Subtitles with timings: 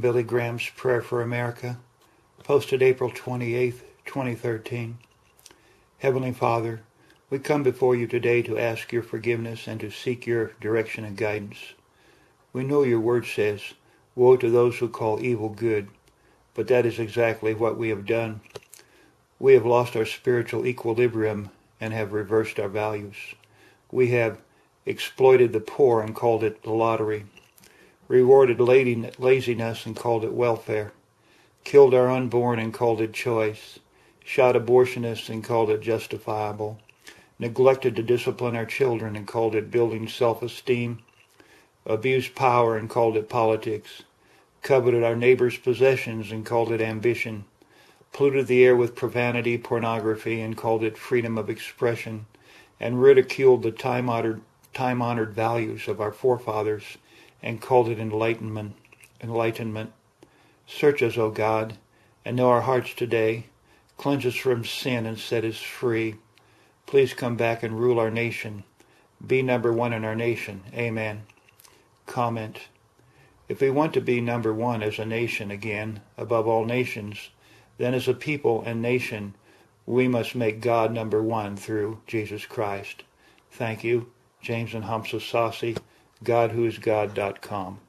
[0.00, 1.78] Billy Graham's Prayer for America,
[2.42, 4.98] posted April 28, 2013.
[5.98, 6.80] Heavenly Father,
[7.30, 11.16] we come before you today to ask your forgiveness and to seek your direction and
[11.16, 11.74] guidance.
[12.52, 13.74] We know your word says,
[14.16, 15.88] Woe to those who call evil good,
[16.54, 18.40] but that is exactly what we have done.
[19.38, 21.50] We have lost our spiritual equilibrium
[21.80, 23.36] and have reversed our values.
[23.92, 24.38] We have
[24.86, 27.26] exploited the poor and called it the lottery,
[28.08, 30.92] rewarded laziness and called it welfare,
[31.64, 33.78] killed our unborn and called it choice,
[34.22, 36.78] shot abortionists and called it justifiable,
[37.38, 40.98] neglected to discipline our children and called it building self-esteem,
[41.86, 44.02] abused power and called it politics,
[44.62, 47.44] coveted our neighbor's possessions and called it ambition,
[48.12, 52.26] polluted the air with profanity, pornography, and called it freedom of expression,
[52.78, 54.40] and ridiculed the time-honored,
[54.72, 56.98] time-honored values of our forefathers
[57.44, 58.74] and called it enlightenment.
[59.22, 59.92] Enlightenment.
[60.66, 61.76] Search us, O God,
[62.24, 63.46] and know our hearts today.
[63.98, 66.16] Cleanse us from sin and set us free.
[66.86, 68.64] Please come back and rule our nation.
[69.24, 70.62] Be number one in our nation.
[70.74, 71.24] Amen.
[72.06, 72.58] Comment.
[73.46, 77.28] If we want to be number one as a nation again, above all nations,
[77.76, 79.34] then as a people and nation,
[79.84, 83.02] we must make God number one through Jesus Christ.
[83.50, 85.76] Thank you, James and Hamsa Sasi,
[86.24, 87.84] GodWhoIsGod.com.